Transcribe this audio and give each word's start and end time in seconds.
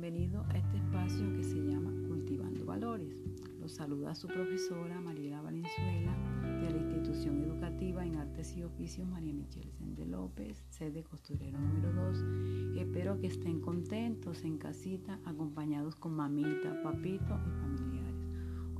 Bienvenido 0.00 0.46
a 0.48 0.56
este 0.56 0.78
espacio 0.78 1.30
que 1.36 1.44
se 1.44 1.56
llama 1.56 1.92
Cultivando 2.08 2.64
Valores. 2.64 3.14
Los 3.60 3.72
saluda 3.72 4.14
su 4.14 4.28
profesora 4.28 4.98
Mariela 4.98 5.42
Valenzuela 5.42 6.16
de 6.42 6.70
la 6.70 6.78
Institución 6.78 7.42
Educativa 7.42 8.06
en 8.06 8.16
Artes 8.16 8.56
y 8.56 8.62
Oficios 8.62 9.06
María 9.06 9.34
Michelle 9.34 9.70
Sende 9.72 10.06
López, 10.06 10.64
sede 10.70 11.04
costurero 11.04 11.60
número 11.60 11.92
2. 11.92 12.78
Espero 12.78 13.20
que 13.20 13.26
estén 13.26 13.60
contentos 13.60 14.42
en 14.42 14.56
casita, 14.56 15.20
acompañados 15.26 15.96
con 15.96 16.14
mamita, 16.14 16.82
papito 16.82 17.38
y 17.46 17.60
familiares. 17.60 18.26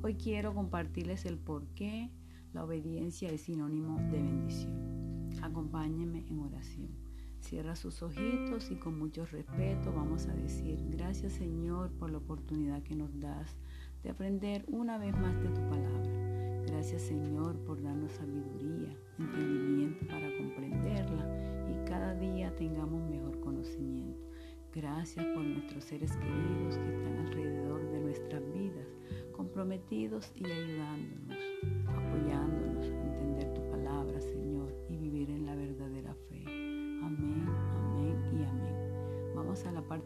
Hoy 0.00 0.14
quiero 0.14 0.54
compartirles 0.54 1.26
el 1.26 1.36
por 1.36 1.66
qué 1.74 2.10
la 2.54 2.64
obediencia 2.64 3.28
es 3.28 3.42
sinónimo 3.42 3.98
de 4.10 4.22
bendición. 4.22 5.28
Acompáñenme 5.42 6.24
en 6.30 6.38
oración. 6.38 7.09
Cierra 7.40 7.74
sus 7.74 8.02
ojitos 8.02 8.70
y 8.70 8.76
con 8.76 8.98
mucho 8.98 9.26
respeto 9.26 9.92
vamos 9.92 10.26
a 10.28 10.34
decir, 10.34 10.78
gracias 10.90 11.32
Señor 11.32 11.90
por 11.90 12.10
la 12.10 12.18
oportunidad 12.18 12.82
que 12.82 12.94
nos 12.94 13.18
das 13.18 13.56
de 14.04 14.10
aprender 14.10 14.64
una 14.68 14.98
vez 14.98 15.16
más 15.18 15.34
de 15.42 15.48
tu 15.48 15.60
palabra. 15.68 16.62
Gracias 16.66 17.02
Señor 17.02 17.56
por 17.64 17.82
darnos 17.82 18.12
sabiduría, 18.12 18.96
entendimiento 19.18 20.06
para 20.06 20.36
comprenderla 20.36 21.26
y 21.68 21.88
cada 21.88 22.14
día 22.14 22.54
tengamos 22.54 23.02
mejor 23.10 23.40
conocimiento. 23.40 24.20
Gracias 24.72 25.26
por 25.34 25.42
nuestros 25.42 25.82
seres 25.82 26.12
queridos 26.12 26.76
que 26.76 26.94
están 26.94 27.26
alrededor 27.26 27.90
de 27.90 28.00
nuestras 28.00 28.52
vidas, 28.52 28.86
comprometidos 29.32 30.30
y 30.36 30.44
ayudándonos, 30.44 31.38
apoyándonos 31.88 32.49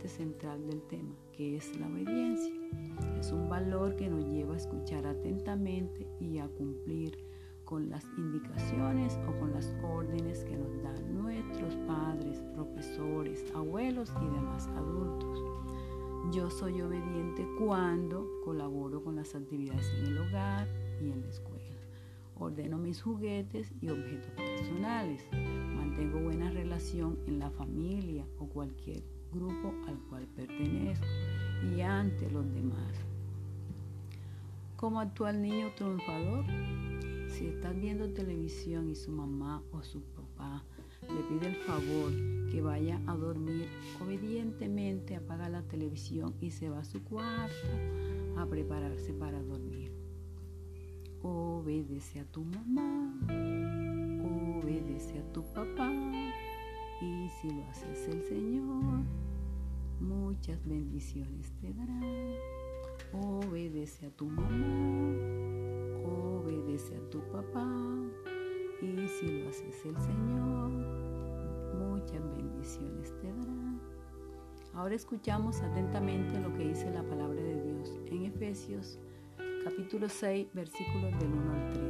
parte 0.04 0.08
central 0.08 0.66
del 0.66 0.82
tema, 0.82 1.14
que 1.32 1.56
es 1.56 1.78
la 1.78 1.86
obediencia. 1.86 2.52
Es 3.18 3.32
un 3.32 3.48
valor 3.48 3.96
que 3.96 4.08
nos 4.08 4.26
lleva 4.26 4.54
a 4.54 4.56
escuchar 4.56 5.06
atentamente 5.06 6.06
y 6.20 6.38
a 6.38 6.48
cumplir 6.48 7.16
con 7.64 7.88
las 7.88 8.04
indicaciones 8.18 9.18
o 9.26 9.38
con 9.38 9.52
las 9.52 9.74
órdenes 9.82 10.44
que 10.44 10.56
nos 10.56 10.82
dan 10.82 11.14
nuestros 11.14 11.74
padres, 11.86 12.42
profesores, 12.54 13.44
abuelos 13.54 14.12
y 14.20 14.24
demás 14.26 14.68
adultos. 14.68 15.42
Yo 16.32 16.50
soy 16.50 16.82
obediente 16.82 17.46
cuando 17.58 18.26
colaboro 18.44 19.02
con 19.02 19.16
las 19.16 19.34
actividades 19.34 19.86
en 20.00 20.06
el 20.06 20.18
hogar 20.18 20.68
y 21.00 21.10
en 21.12 21.22
la 21.22 21.28
escuela. 21.28 21.64
Ordeno 22.36 22.76
mis 22.76 23.00
juguetes 23.00 23.72
y 23.80 23.88
objetos 23.88 24.32
personales. 24.34 25.26
Mantengo 25.32 26.20
buena 26.20 26.50
en 27.00 27.38
la 27.40 27.50
familia 27.50 28.24
o 28.38 28.46
cualquier 28.46 29.02
grupo 29.32 29.74
al 29.88 29.98
cual 30.08 30.26
pertenezco 30.36 31.06
y 31.76 31.80
ante 31.80 32.30
los 32.30 32.44
demás. 32.54 32.94
¿Cómo 34.76 35.00
actúa 35.00 35.30
el 35.30 35.42
niño 35.42 35.72
triunfador? 35.74 36.44
Si 37.28 37.46
estás 37.46 37.74
viendo 37.74 38.12
televisión 38.12 38.88
y 38.90 38.94
su 38.94 39.10
mamá 39.10 39.60
o 39.72 39.82
su 39.82 40.02
papá 40.02 40.62
le 41.02 41.20
pide 41.28 41.48
el 41.48 41.56
favor 41.56 42.12
que 42.50 42.62
vaya 42.62 43.00
a 43.06 43.16
dormir, 43.16 43.66
obedientemente 44.00 45.16
apaga 45.16 45.48
la 45.48 45.62
televisión 45.62 46.34
y 46.40 46.50
se 46.50 46.68
va 46.70 46.80
a 46.80 46.84
su 46.84 47.02
cuarto 47.02 47.66
a 48.36 48.46
prepararse 48.46 49.12
para 49.14 49.42
dormir. 49.42 49.90
Obedece 51.22 52.20
a 52.20 52.24
tu 52.26 52.44
mamá, 52.44 53.14
obedece 54.62 55.18
a 55.18 55.32
tu 55.32 55.42
papá 55.54 55.90
y 57.04 57.28
si 57.28 57.50
lo 57.50 57.62
haces 57.68 58.08
el 58.08 58.22
Señor, 58.24 59.02
muchas 60.00 60.64
bendiciones 60.66 61.52
te 61.60 61.72
dará. 61.74 62.00
Obedece 63.12 64.06
a 64.06 64.10
tu 64.10 64.26
mamá, 64.26 65.14
obedece 66.04 66.96
a 66.96 67.10
tu 67.10 67.20
papá, 67.30 67.66
y 68.80 69.08
si 69.08 69.26
lo 69.26 69.48
haces 69.48 69.84
el 69.84 69.96
Señor, 69.96 70.70
muchas 71.78 72.22
bendiciones 72.36 73.12
te 73.20 73.28
dará. 73.28 73.78
Ahora 74.74 74.94
escuchamos 74.94 75.60
atentamente 75.60 76.40
lo 76.40 76.52
que 76.54 76.68
dice 76.68 76.90
la 76.90 77.02
palabra 77.02 77.40
de 77.40 77.62
Dios 77.62 78.00
en 78.06 78.24
Efesios 78.24 78.98
capítulo 79.64 80.08
6 80.08 80.48
versículos 80.52 81.18
del 81.18 81.32
1 81.32 81.52
al 81.52 81.72
3. 81.72 81.83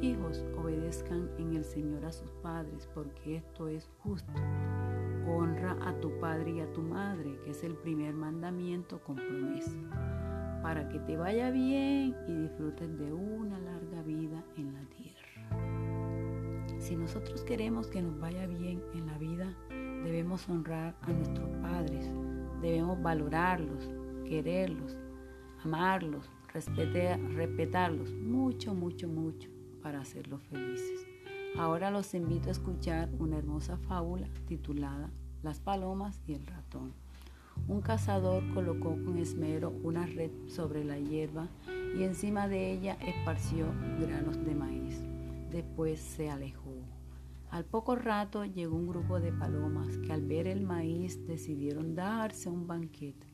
Hijos, 0.00 0.44
obedezcan 0.56 1.28
en 1.38 1.54
el 1.56 1.64
Señor 1.64 2.04
a 2.04 2.12
sus 2.12 2.30
padres, 2.34 2.88
porque 2.94 3.38
esto 3.38 3.66
es 3.66 3.90
justo. 3.98 4.32
Honra 5.26 5.76
a 5.82 5.92
tu 6.00 6.16
padre 6.20 6.52
y 6.52 6.60
a 6.60 6.72
tu 6.72 6.82
madre, 6.82 7.36
que 7.42 7.50
es 7.50 7.64
el 7.64 7.74
primer 7.74 8.14
mandamiento 8.14 9.02
con 9.02 9.16
promesa, 9.16 9.72
para 10.62 10.88
que 10.88 11.00
te 11.00 11.16
vaya 11.16 11.50
bien 11.50 12.14
y 12.28 12.32
disfrutes 12.32 12.96
de 12.96 13.12
una 13.12 13.58
larga 13.58 14.02
vida 14.02 14.44
en 14.56 14.74
la 14.74 14.84
tierra. 14.90 15.18
Si 16.78 16.94
nosotros 16.94 17.42
queremos 17.42 17.88
que 17.88 18.00
nos 18.00 18.20
vaya 18.20 18.46
bien 18.46 18.80
en 18.94 19.06
la 19.06 19.18
vida, 19.18 19.52
debemos 19.68 20.48
honrar 20.48 20.94
a 21.02 21.12
nuestros 21.12 21.50
padres, 21.60 22.08
debemos 22.62 23.02
valorarlos, 23.02 23.90
quererlos, 24.24 24.96
amarlos, 25.64 26.30
respetarlos 26.54 28.12
mucho, 28.14 28.74
mucho, 28.74 29.08
mucho 29.08 29.57
para 29.82 30.00
hacerlos 30.00 30.42
felices. 30.44 31.06
Ahora 31.56 31.90
los 31.90 32.14
invito 32.14 32.48
a 32.48 32.52
escuchar 32.52 33.08
una 33.18 33.38
hermosa 33.38 33.78
fábula 33.78 34.28
titulada 34.46 35.10
Las 35.42 35.60
palomas 35.60 36.20
y 36.26 36.34
el 36.34 36.46
ratón. 36.46 36.92
Un 37.66 37.80
cazador 37.80 38.42
colocó 38.54 38.90
con 38.90 39.18
esmero 39.18 39.70
una 39.82 40.06
red 40.06 40.30
sobre 40.46 40.84
la 40.84 40.98
hierba 40.98 41.48
y 41.98 42.04
encima 42.04 42.48
de 42.48 42.72
ella 42.72 42.96
esparció 43.00 43.66
granos 44.00 44.44
de 44.44 44.54
maíz. 44.54 45.02
Después 45.50 46.00
se 46.00 46.30
alejó. 46.30 46.74
Al 47.50 47.64
poco 47.64 47.96
rato 47.96 48.44
llegó 48.44 48.76
un 48.76 48.88
grupo 48.88 49.20
de 49.20 49.32
palomas 49.32 49.96
que 49.98 50.12
al 50.12 50.26
ver 50.26 50.46
el 50.46 50.62
maíz 50.62 51.26
decidieron 51.26 51.94
darse 51.94 52.50
un 52.50 52.66
banquete, 52.66 53.26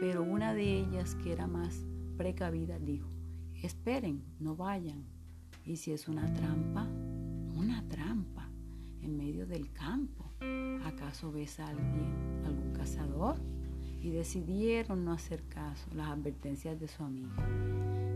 pero 0.00 0.22
una 0.22 0.54
de 0.54 0.80
ellas, 0.80 1.14
que 1.14 1.32
era 1.32 1.46
más 1.46 1.86
precavida, 2.16 2.78
dijo, 2.78 3.08
esperen, 3.62 4.24
no 4.40 4.56
vayan. 4.56 5.13
Y 5.66 5.76
si 5.76 5.92
es 5.92 6.08
una 6.08 6.30
trampa, 6.34 6.86
una 7.56 7.82
trampa 7.88 8.50
en 9.00 9.16
medio 9.16 9.46
del 9.46 9.72
campo. 9.72 10.30
¿Acaso 10.84 11.32
ves 11.32 11.58
a 11.58 11.68
alguien, 11.68 12.42
algún 12.44 12.72
cazador? 12.74 13.36
Y 14.02 14.10
decidieron 14.10 15.06
no 15.06 15.12
hacer 15.12 15.42
caso 15.48 15.86
las 15.94 16.08
advertencias 16.08 16.78
de 16.78 16.86
su 16.86 17.02
amiga. 17.02 17.48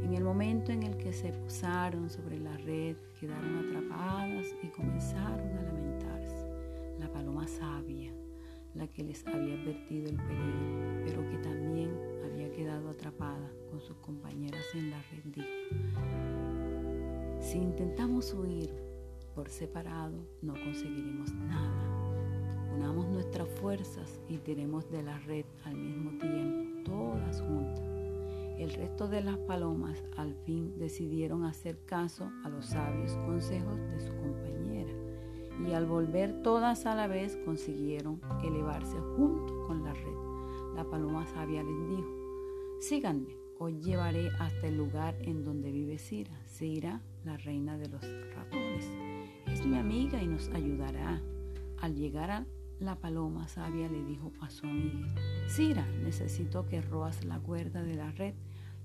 En 0.04 0.12
el 0.12 0.22
momento 0.24 0.72
en 0.72 0.82
el 0.82 0.98
que 0.98 1.14
se 1.14 1.32
posaron 1.32 2.10
sobre 2.10 2.38
la 2.38 2.56
red, 2.58 2.96
quedaron 3.18 3.66
atrapadas 3.66 4.46
y 4.62 4.68
comenzaron 4.68 5.56
a 5.56 5.62
lamentarse. 5.62 6.46
La 7.00 7.10
paloma 7.10 7.48
sabia, 7.48 8.12
la 8.74 8.86
que 8.88 9.04
les 9.04 9.26
había 9.26 9.54
advertido 9.54 10.10
el 10.10 10.16
peligro, 10.16 11.02
pero 11.06 11.30
que 11.30 11.38
también 11.38 11.90
había 12.24 12.52
quedado 12.52 12.90
atrapada 12.90 13.50
con 13.70 13.80
sus 13.80 13.96
compañeras 13.98 14.64
en 14.74 14.90
la 14.90 15.02
red, 15.10 15.24
dijo, 15.24 15.48
si 17.48 17.56
intentamos 17.56 18.34
huir 18.34 18.70
por 19.34 19.48
separado, 19.48 20.18
no 20.42 20.52
conseguiremos 20.52 21.32
nada. 21.32 21.88
Unamos 22.76 23.06
nuestras 23.08 23.48
fuerzas 23.48 24.20
y 24.28 24.36
tiremos 24.36 24.90
de 24.90 25.02
la 25.02 25.18
red 25.20 25.46
al 25.64 25.74
mismo 25.74 26.10
tiempo, 26.18 26.82
todas 26.84 27.40
juntas. 27.40 27.82
El 28.58 28.70
resto 28.74 29.08
de 29.08 29.22
las 29.22 29.38
palomas 29.38 30.04
al 30.18 30.34
fin 30.44 30.78
decidieron 30.78 31.44
hacer 31.44 31.78
caso 31.86 32.30
a 32.44 32.50
los 32.50 32.66
sabios 32.66 33.12
consejos 33.24 33.80
de 33.92 34.00
su 34.00 34.14
compañera 34.16 34.92
y 35.66 35.72
al 35.72 35.86
volver 35.86 36.42
todas 36.42 36.84
a 36.84 36.94
la 36.94 37.06
vez 37.06 37.38
consiguieron 37.46 38.20
elevarse 38.44 38.98
junto 39.16 39.66
con 39.66 39.84
la 39.84 39.94
red. 39.94 40.74
La 40.74 40.84
paloma 40.84 41.26
sabia 41.26 41.62
les 41.62 41.88
dijo, 41.88 42.78
síganme, 42.80 43.47
os 43.58 43.72
llevaré 43.84 44.30
hasta 44.38 44.66
el 44.68 44.76
lugar 44.76 45.16
en 45.22 45.44
donde 45.44 45.72
vive 45.72 45.98
Cira. 45.98 46.32
Cira, 46.46 47.00
la 47.24 47.36
reina 47.36 47.76
de 47.76 47.88
los 47.88 48.02
ratones 48.34 48.90
es 49.46 49.66
mi 49.66 49.76
amiga 49.76 50.22
y 50.22 50.26
nos 50.26 50.48
ayudará. 50.50 51.20
Al 51.80 51.94
llegar 51.94 52.30
a 52.30 52.46
la 52.80 52.96
paloma 52.96 53.48
sabia 53.48 53.88
le 53.88 54.04
dijo 54.04 54.32
a 54.40 54.50
su 54.50 54.66
amiga, 54.66 55.08
Cira, 55.48 55.86
necesito 56.02 56.66
que 56.66 56.80
roas 56.80 57.24
la 57.24 57.40
cuerda 57.40 57.82
de 57.82 57.94
la 57.94 58.10
red, 58.12 58.34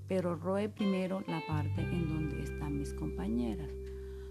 pero 0.08 0.36
roe 0.36 0.70
primero 0.70 1.24
la 1.28 1.42
parte 1.48 1.82
en 1.82 2.08
donde 2.08 2.44
están 2.44 2.78
mis 2.78 2.94
compañeras. 2.94 3.70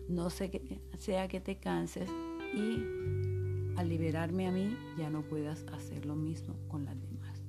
No 0.09 0.31
sea 0.31 1.29
que 1.29 1.41
te 1.41 1.57
canses 1.59 2.11
y 2.55 2.83
al 3.77 3.89
liberarme 3.89 4.47
a 4.47 4.51
mí 4.51 4.77
ya 4.99 5.09
no 5.09 5.23
puedas 5.23 5.65
hacer 5.73 6.05
lo 6.05 6.15
mismo 6.15 6.57
con 6.69 6.85
las 6.85 7.01
demás. 7.01 7.43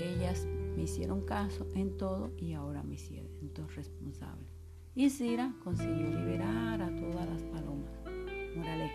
Ellas 0.00 0.46
me 0.76 0.82
hicieron 0.82 1.22
caso 1.22 1.66
en 1.74 1.96
todo 1.96 2.32
y 2.38 2.52
ahora 2.52 2.82
me 2.82 2.98
siento 2.98 3.66
responsable. 3.68 4.48
Y 4.94 5.10
Cira 5.10 5.54
consiguió 5.62 6.08
liberar 6.08 6.82
a 6.82 6.94
todas 6.94 7.28
las 7.28 7.42
palomas. 7.44 7.90
Moraleja, 8.56 8.94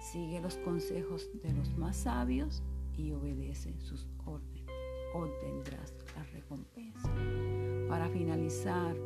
sigue 0.00 0.40
los 0.40 0.56
consejos 0.58 1.28
de 1.42 1.52
los 1.52 1.76
más 1.76 1.96
sabios 1.96 2.62
y 2.96 3.12
obedece 3.12 3.76
sus 3.80 4.06
órdenes. 4.24 4.64
Obtendrás 5.14 5.94
la 6.14 6.22
recompensa. 6.24 7.10
Para 7.88 8.08
finalizar, 8.08 8.96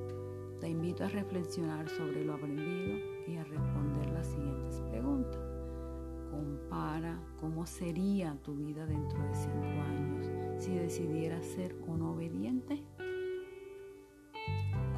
te 0.60 0.68
invito 0.68 1.04
a 1.04 1.08
reflexionar 1.08 1.88
sobre 1.88 2.24
lo 2.24 2.34
aprendido 2.34 2.98
y 3.26 3.36
a 3.36 3.44
responder 3.44 4.10
las 4.10 4.26
siguientes 4.26 4.80
preguntas. 4.90 5.40
Compara 6.30 7.18
cómo 7.40 7.66
sería 7.66 8.36
tu 8.42 8.54
vida 8.56 8.84
dentro 8.84 9.22
de 9.22 9.34
cinco 9.34 9.80
años 9.88 10.03
si 10.64 10.74
decidieras 10.74 11.44
ser 11.44 11.76
un 11.86 12.00
obediente. 12.00 12.82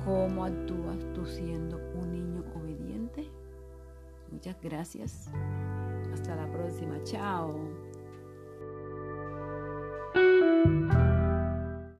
¿Cómo 0.05 0.45
actúas 0.45 0.99
tú 1.13 1.27
siendo 1.27 1.79
un 1.95 2.13
niño 2.13 2.45
obediente? 2.55 3.29
Muchas 4.31 4.57
gracias. 4.63 5.29
Hasta 6.13 6.37
la 6.37 6.49
próxima. 6.53 7.03
Chao. 7.03 7.59